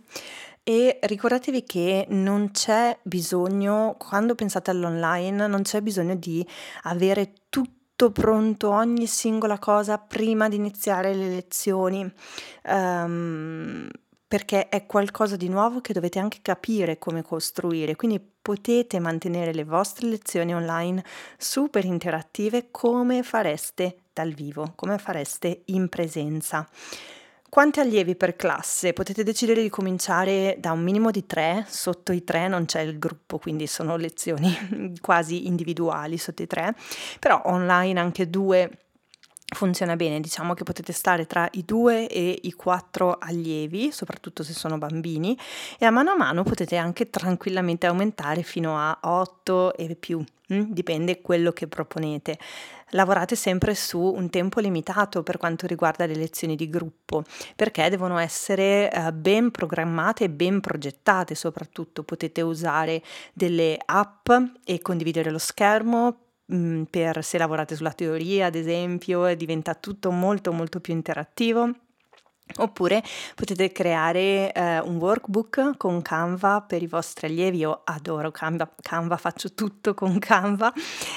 E 0.70 1.00
ricordatevi 1.02 1.64
che 1.64 2.08
non 2.10 2.52
c'è 2.52 3.00
bisogno, 3.02 3.96
quando 3.98 4.36
pensate 4.36 4.70
all'online, 4.70 5.48
non 5.48 5.62
c'è 5.62 5.80
bisogno 5.80 6.14
di 6.16 6.46
avere 6.82 7.36
tutto 7.48 8.12
pronto, 8.12 8.72
ogni 8.72 9.08
singola 9.08 9.60
cosa 9.60 9.98
prima 9.98 10.50
di 10.50 10.58
iniziare 10.58 11.14
le 11.14 11.30
lezioni. 11.30 12.14
Um, 12.66 13.88
perché 14.28 14.68
è 14.68 14.86
qualcosa 14.86 15.38
di 15.38 15.48
nuovo 15.48 15.80
che 15.80 15.94
dovete 15.94 16.20
anche 16.20 16.40
capire 16.42 17.00
come 17.00 17.22
costruire, 17.22 17.96
quindi 17.96 18.20
potete 18.20 19.00
mantenere 19.00 19.54
le 19.54 19.64
vostre 19.64 20.08
lezioni 20.08 20.54
online 20.54 21.02
super 21.38 21.86
interattive 21.86 22.72
come 22.72 23.24
fareste 23.24 24.00
dal 24.12 24.34
vivo, 24.34 24.74
come 24.76 24.98
fareste 24.98 25.62
in 25.68 25.88
presenza. 25.88 26.68
Quanti 27.50 27.80
allievi 27.80 28.16
per 28.16 28.36
classe? 28.36 28.92
Potete 28.92 29.24
decidere 29.24 29.62
di 29.62 29.70
cominciare 29.70 30.58
da 30.60 30.74
un 30.74 30.82
minimo 30.82 31.12
di 31.12 31.25
tre, 31.25 31.66
sotto 31.68 32.12
i 32.12 32.25
tre 32.25 32.50
non 32.50 32.66
c'è 32.66 32.82
il 32.82 33.00
gruppo, 33.00 33.38
quindi 33.38 33.68
sono 33.68 33.96
lezioni 33.96 34.94
quasi 35.01 35.48
individuali 35.48 36.18
sotto 36.18 36.44
i 36.44 36.48
tre, 36.48 36.75
però 37.20 37.42
online 37.46 38.00
anche 38.00 38.30
due 38.30 38.70
funziona 39.56 39.96
bene, 39.96 40.20
diciamo 40.20 40.54
che 40.54 40.66
potete 40.66 40.92
stare 40.92 41.25
tra 41.25 41.48
i 41.54 41.63
due 41.63 42.10
e 42.10 42.38
i 42.44 42.51
quattro 42.51 43.18
allievi, 43.18 43.94
soprattutto 43.94 44.44
se 44.44 44.54
sono 44.54 44.77
bambini, 44.77 45.38
e 45.80 45.86
a 45.86 45.89
mano 45.89 46.12
a 46.12 46.18
mano 46.18 46.44
potete 46.44 46.75
anche 46.75 47.10
tranquillamente 47.10 47.88
aumentare 47.88 48.44
fino 48.44 48.77
a 48.77 48.98
8 49.01 49.74
e 49.75 49.96
più, 49.96 50.22
hm? 50.48 50.63
dipende 50.68 51.22
quello 51.22 51.54
che 51.54 51.68
proponete. 51.68 52.38
Lavorate 52.91 53.36
sempre 53.36 53.75
su 53.75 54.00
un 54.00 54.29
tempo 54.29 54.60
limitato 54.60 55.22
per 55.24 55.38
quanto 55.38 55.67
riguarda 55.67 56.06
le 56.06 56.15
lezioni 56.15 56.56
di 56.56 56.70
gruppo, 56.70 57.24
perché 57.56 57.89
devono 57.89 58.17
essere 58.17 58.91
eh, 58.91 59.12
ben 59.13 59.51
programmate 59.51 60.25
e 60.25 60.29
ben 60.29 60.62
progettate, 60.62 61.36
soprattutto 61.36 62.03
potete 62.03 62.41
usare 62.41 63.03
delle 63.34 63.77
app 63.86 64.29
e 64.63 64.79
condividere 64.79 65.32
lo 65.32 65.39
schermo 65.39 66.22
Mhmm, 66.50 66.86
per 66.89 67.24
se 67.24 67.38
lavorate 67.38 67.75
sulla 67.75 67.91
teoria, 67.91 68.46
ad 68.46 68.56
esempio, 68.56 69.36
diventa 69.36 69.75
tutto 69.75 70.12
molto 70.12 70.53
molto 70.53 70.79
più 70.79 70.94
interattivo. 70.94 71.74
Oppure 72.56 73.04
potete 73.36 73.72
creare 73.72 74.51
eh, 74.51 74.80
un 74.80 74.96
workbook 74.96 75.77
con 75.77 76.01
Canva 76.01 76.62
per 76.62 76.82
i 76.82 76.88
vostri 76.88 77.27
allievi. 77.27 77.58
Io 77.58 77.82
adoro 77.84 78.32
Canva, 78.32 78.70
Canva 78.82 79.18
faccio 79.18 79.54
tutto 79.54 79.94
con 79.94 80.18
Canva 80.18 80.74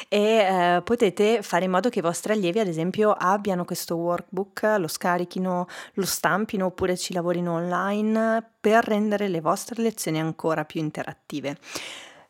e 0.08 0.18
eh, 0.18 0.82
potete 0.82 1.42
fare 1.42 1.64
in 1.64 1.70
modo 1.70 1.88
che 1.88 2.00
i 2.00 2.02
vostri 2.02 2.32
allievi, 2.32 2.58
ad 2.58 2.66
esempio, 2.66 3.12
abbiano 3.12 3.64
questo 3.64 3.96
workbook, 3.96 4.74
lo 4.78 4.88
scarichino, 4.88 5.66
lo 5.94 6.06
stampino 6.06 6.66
oppure 6.66 6.96
ci 6.96 7.12
lavorino 7.12 7.54
online 7.54 8.44
per 8.60 8.84
rendere 8.84 9.28
le 9.28 9.40
vostre 9.40 9.82
lezioni 9.82 10.20
ancora 10.20 10.64
più 10.64 10.80
interattive. 10.80 11.56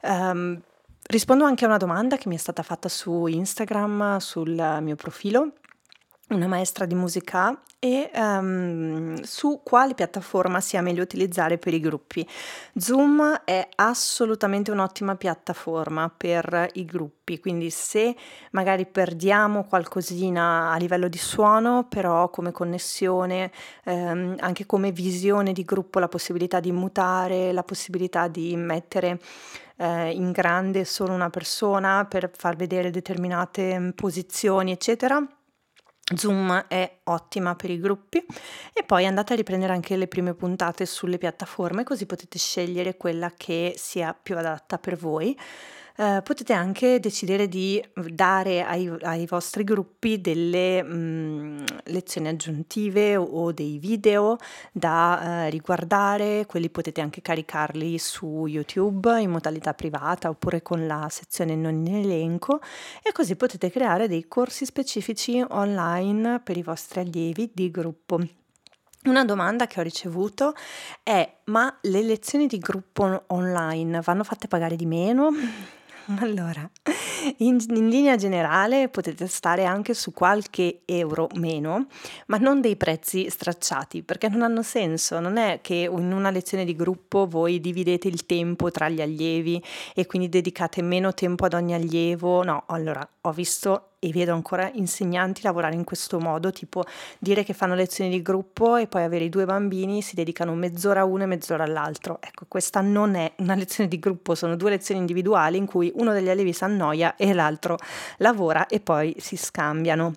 Um, 0.02 0.60
Rispondo 1.10 1.42
anche 1.42 1.64
a 1.64 1.66
una 1.66 1.76
domanda 1.76 2.16
che 2.16 2.28
mi 2.28 2.36
è 2.36 2.38
stata 2.38 2.62
fatta 2.62 2.88
su 2.88 3.26
Instagram, 3.26 4.18
sul 4.18 4.78
mio 4.80 4.94
profilo, 4.94 5.54
una 6.30 6.46
maestra 6.46 6.86
di 6.86 6.94
musica, 6.94 7.58
e 7.82 8.10
um, 8.14 9.22
su 9.22 9.62
quale 9.64 9.94
piattaforma 9.94 10.60
sia 10.60 10.82
meglio 10.82 11.02
utilizzare 11.02 11.56
per 11.56 11.72
i 11.72 11.80
gruppi. 11.80 12.28
Zoom 12.76 13.40
è 13.44 13.66
assolutamente 13.76 14.70
un'ottima 14.70 15.16
piattaforma 15.16 16.12
per 16.14 16.68
i 16.74 16.84
gruppi, 16.84 17.40
quindi 17.40 17.70
se 17.70 18.14
magari 18.50 18.84
perdiamo 18.84 19.64
qualcosina 19.64 20.70
a 20.70 20.76
livello 20.76 21.08
di 21.08 21.16
suono, 21.16 21.86
però 21.88 22.28
come 22.28 22.52
connessione, 22.52 23.50
um, 23.86 24.36
anche 24.40 24.66
come 24.66 24.92
visione 24.92 25.52
di 25.54 25.64
gruppo, 25.64 25.98
la 26.00 26.08
possibilità 26.08 26.60
di 26.60 26.72
mutare, 26.72 27.50
la 27.52 27.62
possibilità 27.62 28.28
di 28.28 28.54
mettere 28.56 29.18
eh, 29.76 30.10
in 30.10 30.32
grande 30.32 30.84
solo 30.84 31.14
una 31.14 31.30
persona 31.30 32.04
per 32.04 32.30
far 32.36 32.56
vedere 32.56 32.90
determinate 32.90 33.78
mm, 33.78 33.88
posizioni, 33.90 34.72
eccetera. 34.72 35.26
Zoom 36.16 36.66
è 36.68 36.98
ottima 37.04 37.54
per 37.54 37.70
i 37.70 37.78
gruppi 37.78 38.24
e 38.72 38.82
poi 38.82 39.06
andate 39.06 39.32
a 39.32 39.36
riprendere 39.36 39.72
anche 39.72 39.96
le 39.96 40.08
prime 40.08 40.34
puntate 40.34 40.86
sulle 40.86 41.18
piattaforme 41.18 41.84
così 41.84 42.06
potete 42.06 42.38
scegliere 42.38 42.96
quella 42.96 43.32
che 43.36 43.74
sia 43.76 44.14
più 44.20 44.36
adatta 44.36 44.78
per 44.78 44.96
voi. 44.96 45.36
Eh, 46.00 46.22
potete 46.22 46.54
anche 46.54 46.98
decidere 46.98 47.46
di 47.46 47.78
dare 48.10 48.62
ai, 48.62 48.90
ai 49.02 49.26
vostri 49.26 49.64
gruppi 49.64 50.18
delle 50.18 50.82
mh, 50.82 50.96
mm, 50.96 51.64
lezioni 51.88 52.28
aggiuntive 52.28 53.16
o, 53.16 53.22
o, 53.24 53.52
dei 53.52 53.76
video 53.76 54.38
da 54.72 55.44
eh, 55.44 55.50
riguardare, 55.50 56.46
quelli 56.46 56.70
potete 56.70 57.02
anche 57.02 57.20
caricarli 57.20 57.98
su 57.98 58.46
YouTube 58.46 59.20
in 59.20 59.28
modalità 59.28 59.74
privata 59.74 60.30
oppure 60.30 60.62
con 60.62 60.86
la 60.86 61.06
sezione 61.10 61.54
non 61.54 61.84
in 61.84 61.94
elenco 61.94 62.60
e 63.02 63.12
così 63.12 63.36
potete 63.36 63.70
creare 63.70 64.08
dei 64.08 64.26
corsi 64.26 64.64
specifici 64.64 65.44
online 65.50 66.40
per 66.42 66.56
i 66.56 66.62
vostri 66.62 67.00
allievi 67.00 67.50
di 67.52 67.70
gruppo. 67.70 68.18
Una 69.04 69.26
domanda 69.26 69.66
che 69.66 69.80
ho 69.80 69.82
ricevuto 69.82 70.54
è: 71.02 71.30
ma 71.44 71.76
le 71.82 72.00
lezioni 72.00 72.46
di 72.46 72.56
gruppo 72.56 73.24
online 73.26 74.00
vanno 74.00 74.24
fatte 74.24 74.48
pagare 74.48 74.76
di 74.76 74.86
meno? 74.86 75.28
Allora, 76.20 76.68
in, 77.38 77.58
in 77.68 77.88
linea 77.88 78.16
generale 78.16 78.88
potete 78.88 79.26
stare 79.26 79.64
anche 79.64 79.94
su 79.94 80.12
qualche 80.12 80.82
euro 80.84 81.28
meno, 81.34 81.86
ma 82.26 82.36
non 82.38 82.60
dei 82.60 82.76
prezzi 82.76 83.28
stracciati, 83.30 84.02
perché 84.02 84.28
non 84.28 84.42
hanno 84.42 84.62
senso. 84.62 85.20
Non 85.20 85.36
è 85.36 85.60
che 85.62 85.88
in 85.90 86.12
una 86.12 86.30
lezione 86.30 86.64
di 86.64 86.74
gruppo 86.74 87.26
voi 87.26 87.60
dividete 87.60 88.08
il 88.08 88.26
tempo 88.26 88.70
tra 88.70 88.88
gli 88.88 89.00
allievi 89.00 89.62
e 89.94 90.06
quindi 90.06 90.28
dedicate 90.28 90.82
meno 90.82 91.14
tempo 91.14 91.44
ad 91.44 91.54
ogni 91.54 91.74
allievo. 91.74 92.42
No, 92.42 92.64
allora 92.66 93.06
ho 93.22 93.32
visto 93.32 93.89
e 94.00 94.10
vedo 94.10 94.32
ancora 94.32 94.70
insegnanti 94.72 95.42
lavorare 95.42 95.74
in 95.74 95.84
questo 95.84 96.18
modo, 96.18 96.50
tipo 96.50 96.82
dire 97.18 97.44
che 97.44 97.52
fanno 97.52 97.74
lezioni 97.74 98.10
di 98.10 98.22
gruppo 98.22 98.76
e 98.76 98.86
poi 98.86 99.02
avere 99.04 99.24
i 99.24 99.28
due 99.28 99.44
bambini 99.44 100.00
si 100.02 100.14
dedicano 100.14 100.54
mezz'ora 100.54 101.02
a 101.02 101.04
uno 101.04 101.24
e 101.24 101.26
mezz'ora 101.26 101.64
all'altro. 101.64 102.18
Ecco, 102.20 102.46
questa 102.48 102.80
non 102.80 103.14
è 103.14 103.30
una 103.36 103.54
lezione 103.54 103.88
di 103.88 103.98
gruppo, 103.98 104.34
sono 104.34 104.56
due 104.56 104.70
lezioni 104.70 105.00
individuali 105.00 105.58
in 105.58 105.66
cui 105.66 105.92
uno 105.96 106.12
degli 106.12 106.30
allievi 106.30 106.54
si 106.54 106.64
annoia 106.64 107.14
e 107.16 107.32
l'altro 107.34 107.76
lavora 108.16 108.66
e 108.66 108.80
poi 108.80 109.14
si 109.18 109.36
scambiano. 109.36 110.14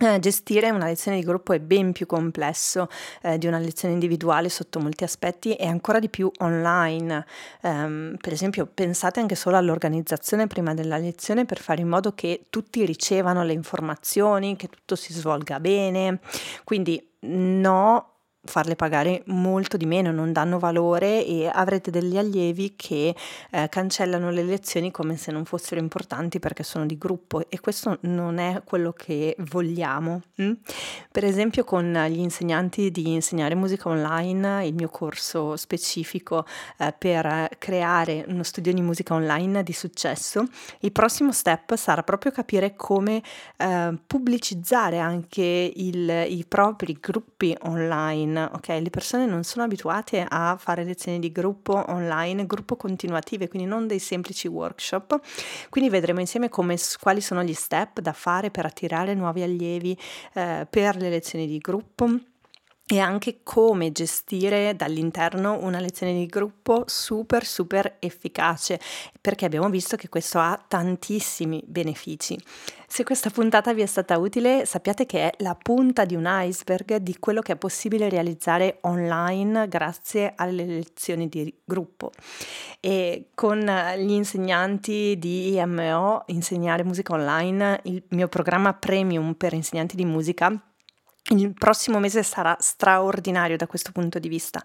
Eh, 0.00 0.20
gestire 0.20 0.70
una 0.70 0.86
lezione 0.86 1.18
di 1.18 1.24
gruppo 1.24 1.52
è 1.52 1.58
ben 1.58 1.90
più 1.90 2.06
complesso 2.06 2.88
eh, 3.22 3.36
di 3.36 3.48
una 3.48 3.58
lezione 3.58 3.94
individuale 3.94 4.48
sotto 4.48 4.78
molti 4.78 5.02
aspetti 5.02 5.56
e 5.56 5.66
ancora 5.66 5.98
di 5.98 6.08
più 6.08 6.30
online. 6.38 7.26
Um, 7.62 8.14
per 8.20 8.32
esempio, 8.32 8.68
pensate 8.72 9.18
anche 9.18 9.34
solo 9.34 9.56
all'organizzazione 9.56 10.46
prima 10.46 10.72
della 10.72 10.98
lezione 10.98 11.46
per 11.46 11.58
fare 11.58 11.80
in 11.80 11.88
modo 11.88 12.12
che 12.14 12.44
tutti 12.48 12.84
ricevano 12.86 13.42
le 13.42 13.54
informazioni, 13.54 14.54
che 14.54 14.68
tutto 14.68 14.94
si 14.94 15.12
svolga 15.12 15.58
bene. 15.58 16.20
Quindi 16.62 17.04
no 17.20 18.17
farle 18.48 18.74
pagare 18.74 19.22
molto 19.26 19.76
di 19.76 19.86
meno, 19.86 20.10
non 20.10 20.32
danno 20.32 20.58
valore 20.58 21.24
e 21.24 21.48
avrete 21.52 21.90
degli 21.90 22.16
allievi 22.16 22.74
che 22.74 23.14
eh, 23.50 23.68
cancellano 23.68 24.30
le 24.30 24.42
lezioni 24.42 24.90
come 24.90 25.16
se 25.16 25.30
non 25.30 25.44
fossero 25.44 25.80
importanti 25.80 26.40
perché 26.40 26.62
sono 26.62 26.86
di 26.86 26.96
gruppo 26.98 27.48
e 27.48 27.60
questo 27.60 27.98
non 28.02 28.38
è 28.38 28.62
quello 28.64 28.92
che 28.92 29.36
vogliamo. 29.50 30.22
Mm? 30.40 30.52
Per 31.12 31.24
esempio 31.24 31.64
con 31.64 31.92
gli 32.08 32.18
insegnanti 32.18 32.90
di 32.90 33.12
insegnare 33.12 33.54
musica 33.54 33.88
online, 33.88 34.66
il 34.66 34.74
mio 34.74 34.88
corso 34.88 35.56
specifico 35.56 36.46
eh, 36.78 36.94
per 36.96 37.50
creare 37.58 38.24
uno 38.28 38.42
studio 38.42 38.72
di 38.72 38.80
musica 38.80 39.14
online 39.14 39.62
di 39.62 39.72
successo, 39.72 40.44
il 40.80 40.92
prossimo 40.92 41.32
step 41.32 41.76
sarà 41.76 42.02
proprio 42.02 42.32
capire 42.32 42.74
come 42.76 43.22
eh, 43.56 43.94
pubblicizzare 44.06 44.98
anche 44.98 45.72
il, 45.74 46.26
i 46.28 46.44
propri 46.48 46.96
gruppi 46.98 47.54
online 47.62 48.37
ok? 48.44 48.68
Le 48.68 48.90
persone 48.90 49.26
non 49.26 49.44
sono 49.44 49.64
abituate 49.64 50.24
a 50.28 50.56
fare 50.58 50.84
lezioni 50.84 51.18
di 51.18 51.32
gruppo 51.32 51.84
online, 51.90 52.46
gruppo 52.46 52.76
continuative, 52.76 53.48
quindi 53.48 53.68
non 53.68 53.86
dei 53.86 53.98
semplici 53.98 54.48
workshop. 54.48 55.20
Quindi 55.68 55.90
vedremo 55.90 56.20
insieme 56.20 56.48
come, 56.48 56.76
quali 57.00 57.20
sono 57.20 57.42
gli 57.42 57.54
step 57.54 58.00
da 58.00 58.12
fare 58.12 58.50
per 58.50 58.66
attirare 58.66 59.14
nuovi 59.14 59.42
allievi 59.42 59.98
eh, 60.34 60.66
per 60.68 60.96
le 60.96 61.08
lezioni 61.08 61.46
di 61.46 61.58
gruppo 61.58 62.08
e 62.90 63.00
anche 63.00 63.40
come 63.42 63.92
gestire 63.92 64.74
dall'interno 64.74 65.58
una 65.60 65.78
lezione 65.78 66.14
di 66.14 66.24
gruppo 66.24 66.84
super 66.86 67.44
super 67.44 67.96
efficace 67.98 68.80
perché 69.20 69.44
abbiamo 69.44 69.68
visto 69.68 69.96
che 69.96 70.08
questo 70.08 70.38
ha 70.38 70.58
tantissimi 70.66 71.62
benefici. 71.66 72.40
Se 72.86 73.04
questa 73.04 73.28
puntata 73.28 73.74
vi 73.74 73.82
è 73.82 73.86
stata 73.86 74.16
utile 74.16 74.64
sappiate 74.64 75.04
che 75.04 75.28
è 75.30 75.34
la 75.42 75.54
punta 75.54 76.06
di 76.06 76.14
un 76.14 76.24
iceberg 76.26 76.96
di 76.96 77.18
quello 77.18 77.42
che 77.42 77.52
è 77.52 77.56
possibile 77.56 78.08
realizzare 78.08 78.78
online 78.82 79.68
grazie 79.68 80.32
alle 80.34 80.64
lezioni 80.64 81.28
di 81.28 81.52
gruppo 81.62 82.10
e 82.80 83.26
con 83.34 83.58
gli 83.98 84.12
insegnanti 84.12 85.18
di 85.18 85.58
IMO 85.58 86.22
insegnare 86.28 86.84
musica 86.84 87.12
online 87.12 87.80
il 87.84 88.02
mio 88.08 88.28
programma 88.28 88.72
premium 88.72 89.34
per 89.34 89.52
insegnanti 89.52 89.94
di 89.94 90.06
musica 90.06 90.58
il 91.28 91.52
prossimo 91.54 91.98
mese 91.98 92.22
sarà 92.22 92.56
straordinario 92.58 93.56
da 93.56 93.66
questo 93.66 93.92
punto 93.92 94.18
di 94.18 94.28
vista. 94.28 94.62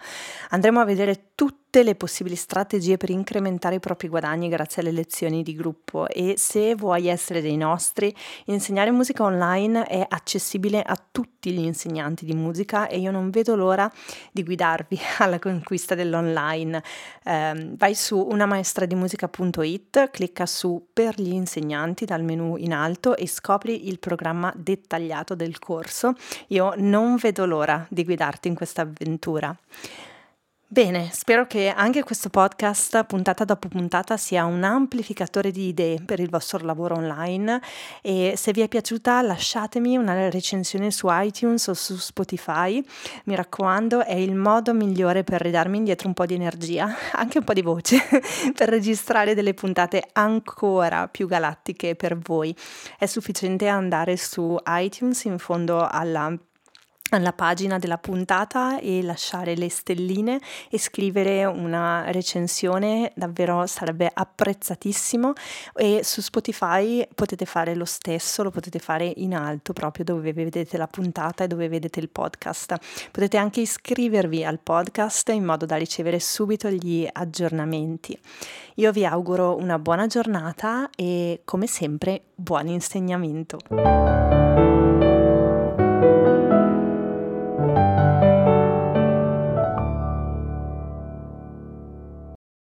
Andremo 0.50 0.80
a 0.80 0.86
vedere 0.86 1.32
tutte 1.74 1.88
le 1.88 1.96
possibili 1.96 2.36
strategie 2.36 2.98
per 2.98 3.10
incrementare 3.10 3.76
i 3.76 3.80
propri 3.80 4.08
guadagni 4.08 4.48
grazie 4.48 4.84
alle 4.84 4.92
lezioni 4.92 5.42
di 5.42 5.56
gruppo 5.56 6.08
e 6.08 6.36
se 6.38 6.76
vuoi 6.76 7.08
essere 7.08 7.42
dei 7.42 7.58
nostri, 7.58 8.16
insegnare 8.46 8.92
musica 8.92 9.24
online 9.24 9.88
è 9.88 10.06
accessibile 10.08 10.84
a 10.84 10.96
tutti 11.12 11.52
gli 11.52 11.64
insegnanti 11.64 12.26
di 12.26 12.36
musica 12.36 12.88
e 12.88 13.00
io 13.00 13.10
non 13.10 13.32
vedo 13.32 13.56
l'ora 13.56 13.92
di 14.32 14.44
guidarvi 14.44 15.00
alla 15.18 15.40
conquista 15.40 15.96
dell'online. 15.96 16.84
Eh, 17.24 17.72
vai 17.76 17.96
su 17.96 18.20
unamaestradimusica.it, 18.20 20.12
clicca 20.12 20.46
su 20.46 20.90
per 20.94 21.20
gli 21.20 21.34
insegnanti 21.34 22.06
dal 22.06 22.24
menu 22.24 22.56
in 22.56 22.72
alto 22.72 23.18
e 23.18 23.28
scopri 23.28 23.88
il 23.88 23.98
programma 23.98 24.54
dettagliato 24.56 25.34
del 25.34 25.58
corso 25.58 26.14
io 26.50 26.74
non 26.78 27.16
vedo 27.16 27.48
l'ora 27.48 27.84
di 27.90 28.04
guidarti 28.04 28.48
in 28.48 28.54
questa 28.54 28.84
avventura. 28.84 29.58
Bene, 30.74 31.12
spero 31.12 31.46
che 31.46 31.70
anche 31.70 32.02
questo 32.02 32.30
podcast, 32.30 33.04
puntata 33.04 33.46
dopo 33.46 33.68
puntata, 33.68 34.18
sia 34.18 34.46
un 34.46 34.64
amplificatore 34.64 35.52
di 35.52 35.68
idee 35.68 36.02
per 36.04 36.20
il 36.20 36.32
vostro 36.32 36.66
lavoro 36.66 36.96
online 36.96 37.62
e 38.02 38.34
se 38.36 38.52
vi 38.54 38.62
è 38.62 38.68
piaciuta 38.68 39.22
lasciatemi 39.22 39.98
una 39.98 40.32
recensione 40.32 40.90
su 40.90 41.06
iTunes 41.12 41.68
o 41.68 41.76
su 41.76 41.96
Spotify. 41.98 42.84
Mi 43.26 43.36
raccomando, 43.36 44.04
è 44.04 44.16
il 44.16 44.34
modo 44.34 44.74
migliore 44.74 45.24
per 45.24 45.42
ridarmi 45.42 45.78
indietro 45.78 46.08
un 46.08 46.16
po' 46.16 46.26
di 46.26 46.34
energia, 46.34 46.92
anche 47.14 47.38
un 47.38 47.44
po' 47.44 47.54
di 47.54 47.62
voce, 47.62 48.00
per 48.58 48.68
registrare 48.68 49.36
delle 49.36 49.54
puntate 49.54 50.04
ancora 50.14 51.08
più 51.08 51.28
galattiche 51.28 51.96
per 51.96 52.18
voi. 52.18 52.56
È 52.98 53.06
sufficiente 53.06 53.68
andare 53.68 54.18
su 54.18 54.58
iTunes 54.66 55.24
in 55.26 55.38
fondo 55.38 55.88
alla 55.88 56.36
alla 57.16 57.34
pagina 57.34 57.80
della 57.80 57.98
puntata 57.98 58.80
e 58.80 59.02
lasciare 59.02 59.56
le 59.56 59.70
stelline 59.70 60.40
e 60.70 60.80
scrivere 60.80 61.46
una 61.46 62.12
recensione 62.12 63.12
davvero 63.16 63.66
sarebbe 63.66 64.10
apprezzatissimo. 64.14 65.34
E 65.76 66.02
su 66.04 66.22
Spotify 66.22 67.08
potete 67.14 67.46
fare 67.46 67.76
lo 67.76 67.86
stesso 67.86 68.44
lo 68.44 68.52
potete 68.52 68.80
fare 68.80 69.12
in 69.18 69.36
alto 69.36 69.74
proprio 69.74 70.06
dove 70.06 70.34
vedete 70.34 70.78
la 70.78 70.88
puntata 70.88 71.44
e 71.44 71.48
dove 71.48 71.68
vedete 71.68 72.00
il 72.00 72.10
podcast. 72.10 72.76
Potete 73.12 73.38
anche 73.38 73.62
iscrivervi 73.62 74.44
al 74.44 74.60
podcast 74.60 75.30
in 75.30 75.44
modo 75.44 75.66
da 75.66 75.76
ricevere 75.76 76.20
subito 76.20 76.70
gli 76.70 77.08
aggiornamenti. 77.12 78.18
Io 78.76 78.92
vi 78.92 79.06
auguro 79.06 79.56
una 79.56 79.80
buona 79.80 80.08
giornata 80.08 80.90
e 80.96 81.42
come 81.46 81.68
sempre 81.68 82.22
buon 82.36 82.68
insegnamento 82.68 84.53